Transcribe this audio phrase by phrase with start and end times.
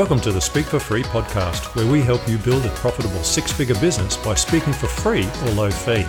[0.00, 3.52] Welcome to the Speak for Free podcast, where we help you build a profitable six
[3.52, 6.06] figure business by speaking for free or low fee.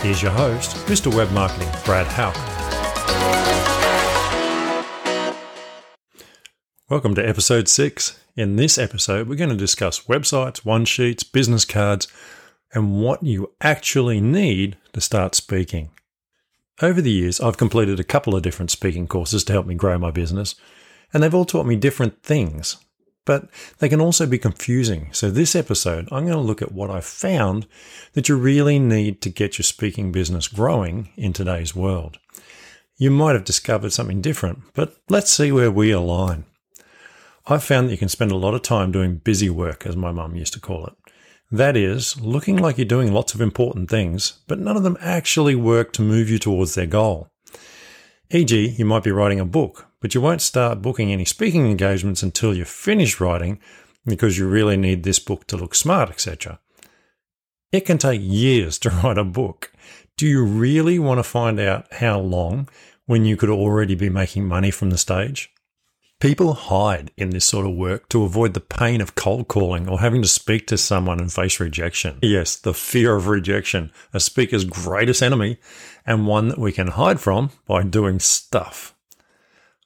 [0.00, 1.14] Here's your host, Mr.
[1.14, 2.34] Web Marketing, Brad Hauck.
[6.88, 8.18] Welcome to episode six.
[8.34, 12.08] In this episode, we're going to discuss websites, one sheets, business cards,
[12.72, 15.90] and what you actually need to start speaking.
[16.80, 19.98] Over the years, I've completed a couple of different speaking courses to help me grow
[19.98, 20.54] my business,
[21.12, 22.78] and they've all taught me different things
[23.24, 25.08] but they can also be confusing.
[25.12, 27.66] So, this episode, I'm going to look at what I found
[28.12, 32.18] that you really need to get your speaking business growing in today's world.
[32.96, 36.44] You might have discovered something different, but let's see where we align.
[37.46, 40.12] I've found that you can spend a lot of time doing busy work, as my
[40.12, 40.94] mum used to call it.
[41.50, 45.54] That is, looking like you're doing lots of important things, but none of them actually
[45.54, 47.28] work to move you towards their goal.
[48.30, 52.22] E.g., you might be writing a book, but you won't start booking any speaking engagements
[52.22, 53.58] until you've finished writing
[54.04, 56.60] because you really need this book to look smart, etc.
[57.72, 59.72] It can take years to write a book.
[60.18, 62.68] Do you really want to find out how long
[63.06, 65.50] when you could already be making money from the stage?
[66.20, 70.00] People hide in this sort of work to avoid the pain of cold calling or
[70.00, 72.18] having to speak to someone and face rejection.
[72.20, 75.56] Yes, the fear of rejection, a speaker's greatest enemy,
[76.04, 78.93] and one that we can hide from by doing stuff.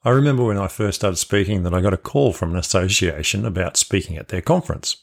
[0.08, 3.44] I remember when I first started speaking that I got a call from an association
[3.44, 4.96] about speaking at their conference.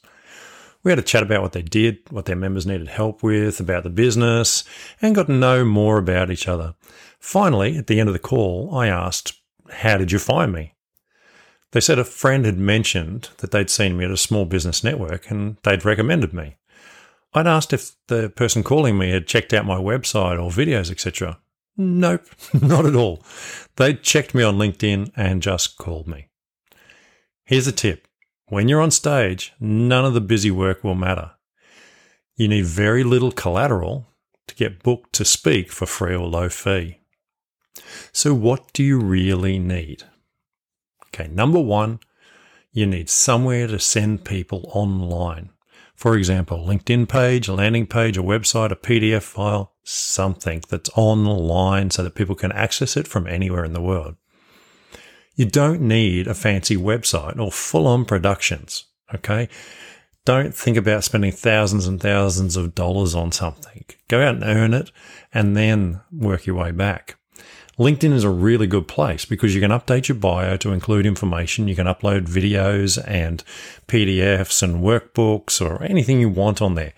[0.81, 3.83] We had a chat about what they did, what their members needed help with, about
[3.83, 4.64] the business,
[5.00, 6.73] and got to know more about each other.
[7.20, 9.39] Finally, at the end of the call, I asked,
[9.70, 10.73] How did you find me?
[11.72, 15.30] They said a friend had mentioned that they'd seen me at a small business network
[15.30, 16.58] and they'd recommended me.
[17.31, 21.38] I'd asked if the person calling me had checked out my website or videos, etc.
[21.78, 22.28] Nope,
[22.62, 23.23] not at all.
[23.76, 26.28] They checked me on LinkedIn and just called me.
[27.45, 28.08] Here's a tip
[28.48, 31.32] when you're on stage, none of the busy work will matter.
[32.38, 34.05] You need very little collateral
[34.48, 36.99] to get booked to speak for free or low fee.
[38.11, 40.04] So, what do you really need?
[41.08, 41.99] Okay, number one,
[42.72, 45.49] you need somewhere to send people online.
[45.95, 51.92] For example, LinkedIn page, a landing page, a website, a PDF file, something that's online
[51.92, 54.16] so that people can access it from anywhere in the world.
[55.36, 58.86] You don't need a fancy website or full on productions.
[59.14, 59.48] Okay.
[60.26, 63.86] Don't think about spending thousands and thousands of dollars on something.
[64.08, 64.92] Go out and earn it
[65.32, 67.17] and then work your way back.
[67.78, 71.67] LinkedIn is a really good place because you can update your bio to include information.
[71.67, 73.44] You can upload videos and
[73.88, 76.94] PDFs and workbooks or anything you want on there.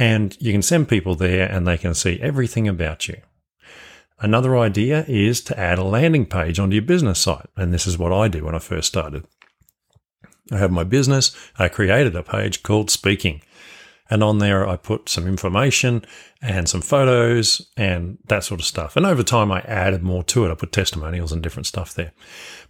[0.00, 3.18] And you can send people there and they can see everything about you.
[4.18, 7.50] Another idea is to add a landing page onto your business site.
[7.54, 9.26] And this is what I do when I first started.
[10.50, 11.36] I have my business.
[11.58, 13.42] I created a page called Speaking.
[14.08, 16.02] And on there, I put some information
[16.40, 18.96] and some photos and that sort of stuff.
[18.96, 20.50] And over time, I added more to it.
[20.50, 22.12] I put testimonials and different stuff there.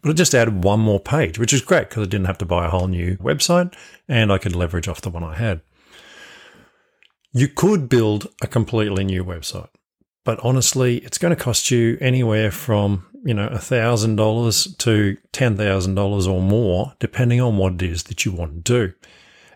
[0.02, 2.44] But I just added one more page, which is great because I didn't have to
[2.44, 3.72] buy a whole new website
[4.08, 5.60] and I could leverage off the one I had.
[7.32, 9.68] You could build a completely new website,
[10.24, 16.42] but honestly, it's going to cost you anywhere from you know $1,000 to $10,000 or
[16.42, 18.94] more, depending on what it is that you want to do.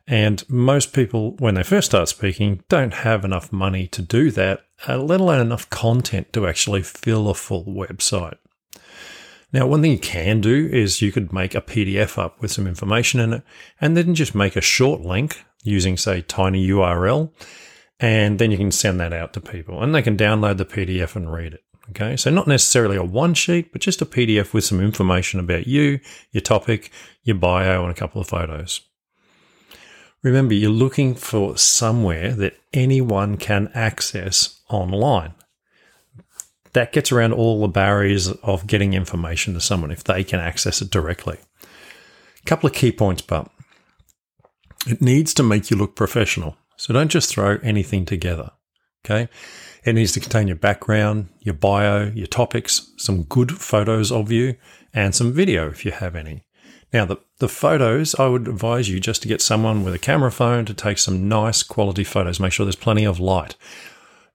[0.06, 4.60] And most people, when they first start speaking, don't have enough money to do that,
[4.86, 8.36] uh, let alone enough content to actually fill a full website.
[9.52, 12.66] Now, one thing you can do is you could make a PDF up with some
[12.66, 13.42] information in it
[13.80, 17.32] and then just make a short link using, say, tiny URL.
[18.00, 21.16] and then you can send that out to people and they can download the PDF
[21.16, 21.64] and read it.
[21.90, 25.66] Okay, so not necessarily a one sheet, but just a PDF with some information about
[25.66, 26.00] you,
[26.32, 26.90] your topic,
[27.24, 28.80] your bio, and a couple of photos.
[30.22, 35.34] Remember, you're looking for somewhere that anyone can access online.
[36.72, 40.80] That gets around all the barriers of getting information to someone if they can access
[40.80, 41.38] it directly.
[41.62, 43.50] A couple of key points, but
[44.86, 46.56] it needs to make you look professional.
[46.76, 48.50] So don't just throw anything together.
[49.04, 49.28] Okay.
[49.84, 54.56] It needs to contain your background, your bio, your topics, some good photos of you,
[54.94, 56.44] and some video if you have any.
[56.92, 60.30] Now, the, the photos, I would advise you just to get someone with a camera
[60.30, 62.40] phone to take some nice quality photos.
[62.40, 63.56] Make sure there's plenty of light.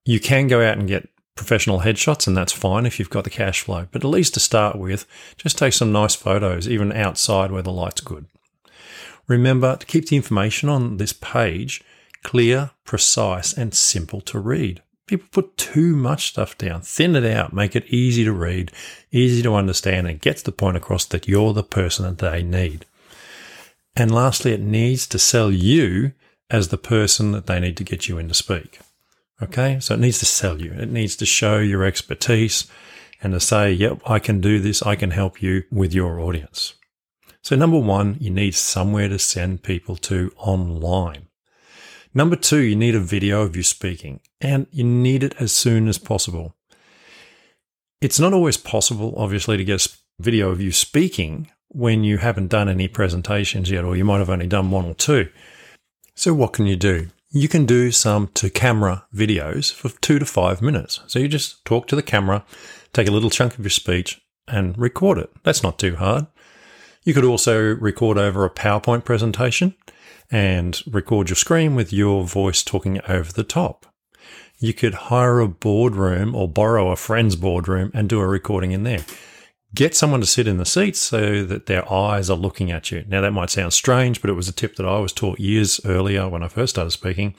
[0.06, 3.30] You can go out and get professional headshots, and that's fine if you've got the
[3.30, 3.88] cash flow.
[3.92, 5.08] But at least to start with,
[5.38, 8.26] just take some nice photos, even outside where the light's good.
[9.30, 11.82] Remember to keep the information on this page
[12.24, 14.82] clear, precise, and simple to read.
[15.06, 16.82] People put too much stuff down.
[16.82, 18.72] Thin it out, make it easy to read,
[19.12, 22.86] easy to understand, and gets the point across that you're the person that they need.
[23.96, 26.12] And lastly, it needs to sell you
[26.50, 28.80] as the person that they need to get you in to speak.
[29.42, 29.80] Okay.
[29.80, 30.74] So it needs to sell you.
[30.74, 32.68] It needs to show your expertise
[33.22, 34.82] and to say, yep, I can do this.
[34.82, 36.74] I can help you with your audience.
[37.50, 41.30] So number one, you need somewhere to send people to online.
[42.14, 45.88] Number two, you need a video of you speaking and you need it as soon
[45.88, 46.54] as possible.
[48.02, 52.50] It's not always possible, obviously, to get a video of you speaking when you haven't
[52.50, 55.28] done any presentations yet, or you might have only done one or two.
[56.14, 57.08] So what can you do?
[57.32, 61.00] You can do some to camera videos for two to five minutes.
[61.08, 62.46] So you just talk to the camera,
[62.94, 65.32] take a little chunk of your speech and record it.
[65.42, 66.28] That's not too hard.
[67.10, 69.74] You could also record over a PowerPoint presentation
[70.30, 73.88] and record your screen with your voice talking over the top.
[74.60, 78.84] You could hire a boardroom or borrow a friend's boardroom and do a recording in
[78.84, 79.06] there.
[79.74, 83.04] Get someone to sit in the seats so that their eyes are looking at you.
[83.08, 85.82] Now, that might sound strange, but it was a tip that I was taught years
[85.86, 87.34] earlier when I first started speaking,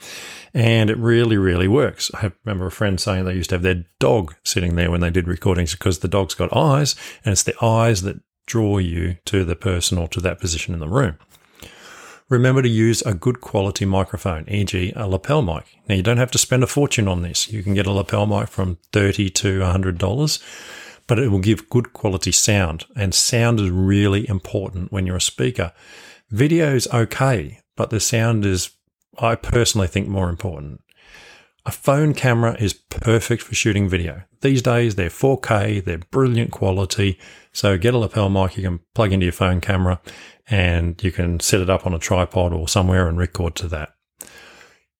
[0.53, 2.11] and it really, really works.
[2.13, 5.11] I remember a friend saying they used to have their dog sitting there when they
[5.11, 8.19] did recordings because the dog's got eyes, and it's the eyes that
[8.51, 11.15] draw you to the person or to that position in the room.
[12.27, 15.77] Remember to use a good quality microphone, e.g., a lapel mic.
[15.87, 17.49] Now, you don't have to spend a fortune on this.
[17.49, 20.43] You can get a lapel mic from 30 to $100,
[21.07, 22.85] but it will give good quality sound.
[22.93, 25.71] And sound is really important when you're a speaker.
[26.29, 28.71] Video is okay, but the sound is,
[29.17, 30.81] I personally think, more important.
[31.63, 34.23] A phone camera is perfect for shooting video.
[34.41, 37.19] These days, they're 4K, they're brilliant quality.
[37.53, 40.01] So get a lapel mic you can plug into your phone camera
[40.49, 43.93] and you can set it up on a tripod or somewhere and record to that.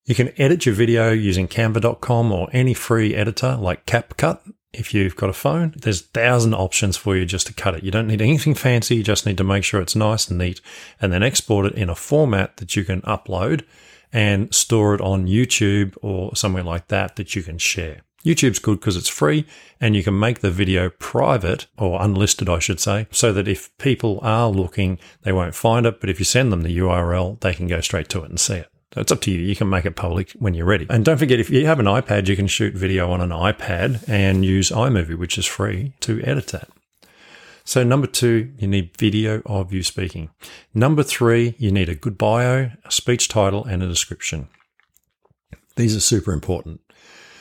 [0.06, 4.40] You can edit your video using canva.com or any free editor like CapCut.
[4.72, 7.84] If you've got a phone, there's a thousand options for you just to cut it.
[7.84, 8.98] You don't need anything fancy.
[8.98, 10.62] You just need to make sure it's nice and neat
[11.02, 13.63] and then export it in a format that you can upload
[14.13, 18.02] and store it on YouTube or somewhere like that that you can share.
[18.24, 19.46] YouTube's good because it's free
[19.80, 23.75] and you can make the video private or unlisted, I should say, so that if
[23.78, 26.00] people are looking, they won't find it.
[26.00, 28.56] But if you send them the URL, they can go straight to it and see
[28.56, 28.68] it.
[28.94, 29.40] So it's up to you.
[29.40, 30.86] You can make it public when you're ready.
[30.90, 34.08] And don't forget, if you have an iPad, you can shoot video on an iPad
[34.08, 36.69] and use iMovie, which is free to edit that.
[37.72, 40.30] So number two, you need video of you speaking.
[40.74, 44.50] Number three, you need a good bio, a speech title, and a description.
[45.78, 46.82] These are super important.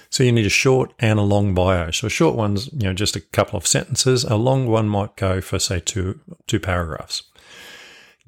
[0.08, 1.90] So you need a short and a long bio.
[1.90, 4.22] So a short one's, you know, just a couple of sentences.
[4.22, 7.24] A long one might go for say two two paragraphs.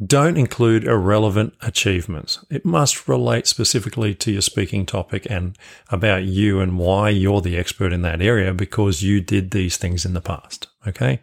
[0.05, 2.45] Don't include irrelevant achievements.
[2.51, 5.57] It must relate specifically to your speaking topic and
[5.91, 10.05] about you and why you're the expert in that area because you did these things
[10.05, 10.69] in the past.
[10.87, 11.21] Okay.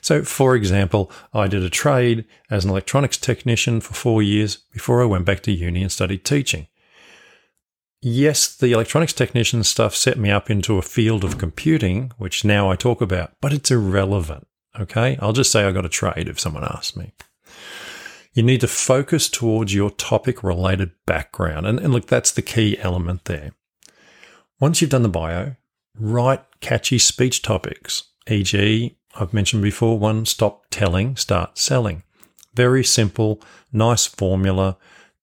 [0.00, 5.02] So, for example, I did a trade as an electronics technician for four years before
[5.02, 6.68] I went back to uni and studied teaching
[8.06, 12.70] yes, the electronics technician stuff set me up into a field of computing, which now
[12.70, 14.46] I talk about, but it's irrelevant.
[14.78, 15.18] Okay.
[15.20, 17.12] I'll just say I got a trade if someone asks me.
[18.36, 21.66] You need to focus towards your topic related background.
[21.66, 23.52] And, and look, that's the key element there.
[24.60, 25.56] Once you've done the bio,
[25.98, 32.02] write catchy speech topics, e.g., I've mentioned before, one stop telling, start selling.
[32.52, 33.40] Very simple,
[33.72, 34.76] nice formula,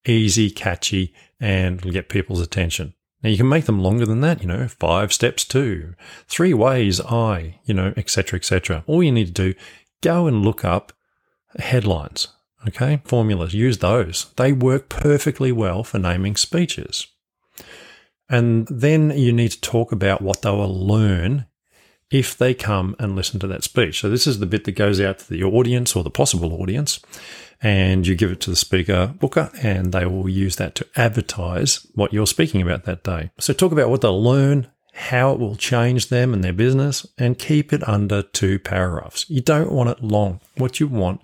[0.07, 2.95] easy, catchy, and get people's attention.
[3.21, 5.93] Now you can make them longer than that, you know, five steps to,
[6.27, 8.83] three ways I, you know, etc., etc.
[8.87, 9.53] All you need to do,
[10.01, 10.93] go and look up
[11.59, 12.29] headlines,
[12.67, 14.31] okay, formulas, use those.
[14.35, 17.07] They work perfectly well for naming speeches.
[18.29, 21.45] And then you need to talk about what they will learn
[22.09, 23.99] if they come and listen to that speech.
[23.99, 26.99] So this is the bit that goes out to the audience or the possible audience
[27.61, 31.87] and you give it to the speaker booker and they will use that to advertise
[31.95, 33.31] what you're speaking about that day.
[33.39, 37.39] So talk about what they'll learn, how it will change them and their business and
[37.39, 39.27] keep it under two paragraphs.
[39.27, 40.39] You don't want it long.
[40.55, 41.19] What you want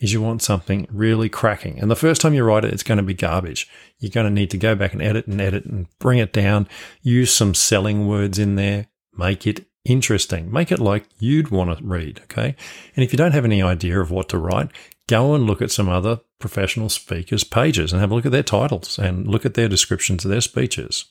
[0.00, 1.78] is you want something really cracking.
[1.78, 3.68] And the first time you write it, it's going to be garbage.
[3.98, 6.68] You're going to need to go back and edit and edit and bring it down.
[7.02, 8.86] Use some selling words in there.
[9.16, 10.52] Make it interesting.
[10.52, 12.20] Make it like you'd want to read.
[12.24, 12.54] Okay.
[12.94, 14.70] And if you don't have any idea of what to write,
[15.08, 18.42] go and look at some other professional speakers' pages and have a look at their
[18.42, 21.06] titles and look at their descriptions of their speeches.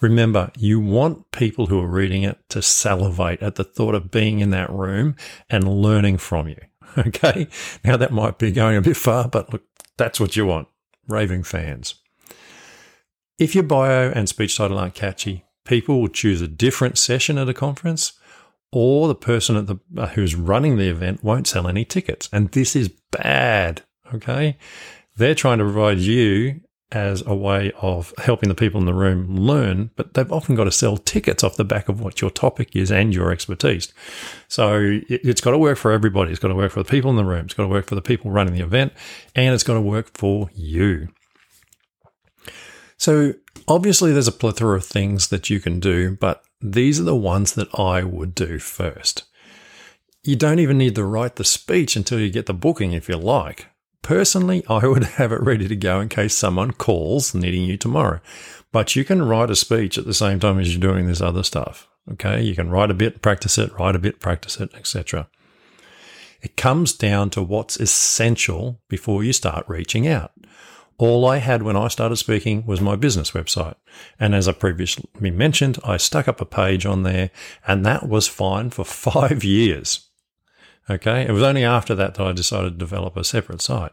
[0.00, 4.40] Remember, you want people who are reading it to salivate at the thought of being
[4.40, 5.16] in that room
[5.48, 6.60] and learning from you.
[7.06, 7.46] Okay.
[7.84, 9.62] Now that might be going a bit far, but look,
[9.98, 10.68] that's what you want.
[11.08, 11.96] Raving fans.
[13.38, 17.48] If your bio and speech title aren't catchy, people will choose a different session at
[17.50, 18.14] a conference
[18.72, 22.50] or the person at the uh, who's running the event won't sell any tickets and
[22.50, 24.56] this is bad okay
[25.16, 26.60] They're trying to provide you
[26.92, 30.64] as a way of helping the people in the room learn, but they've often got
[30.64, 33.92] to sell tickets off the back of what your topic is and your expertise.
[34.46, 36.30] So it, has got to work for everybody.
[36.30, 37.46] It's got to work for the people in the room.
[37.46, 38.92] It's got to work for the people running the event,
[39.34, 41.08] and it's got to work for you.
[42.98, 43.34] So
[43.66, 47.54] obviously, there's a plethora of things that you can do, but these are the ones
[47.54, 49.24] that I would do first.
[50.22, 53.16] You don't even need to write the speech until you get the booking if you
[53.16, 53.66] like.
[54.02, 58.20] Personally, I would have it ready to go in case someone calls needing you tomorrow.
[58.72, 61.42] But you can write a speech at the same time as you're doing this other
[61.42, 61.88] stuff.
[62.12, 65.28] Okay, you can write a bit, practice it, write a bit, practice it, etc.
[66.40, 70.32] It comes down to what's essential before you start reaching out.
[70.98, 73.74] All I had when I started speaking was my business website.
[74.18, 77.30] And as I previously mentioned, I stuck up a page on there
[77.66, 80.05] and that was fine for five years.
[80.88, 81.26] Okay.
[81.26, 83.92] It was only after that that I decided to develop a separate site.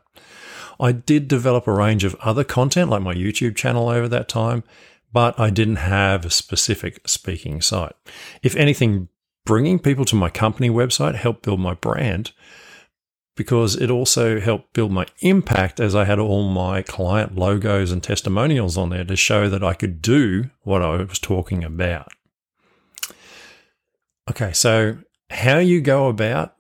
[0.80, 4.64] I did develop a range of other content like my YouTube channel over that time,
[5.12, 7.96] but I didn't have a specific speaking site.
[8.42, 9.10] If anything,
[9.46, 12.32] bringing people to my company website helped build my brand
[13.36, 18.02] because it also helped build my impact as I had all my client logos and
[18.04, 22.12] testimonials on there to show that I could do what I was talking about.
[24.30, 26.56] Okay, so how you go about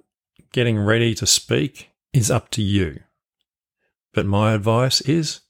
[0.54, 3.02] getting ready to speak is up to you.
[4.14, 5.42] But my advice is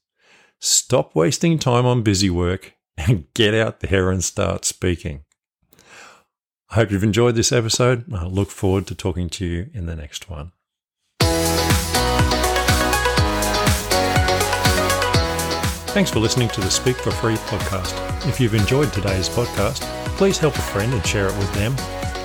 [0.60, 5.24] stop wasting time on busy work and get out there and start speaking.
[6.70, 8.12] I hope you've enjoyed this episode.
[8.12, 10.52] I look forward to talking to you in the next one.
[15.92, 17.94] Thanks for listening to the Speak for Free podcast.
[18.28, 19.82] If you've enjoyed today's podcast,
[20.16, 21.76] please help a friend and share it with them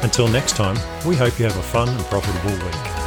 [0.04, 2.99] until next time, we hope you have a fun and profitable week.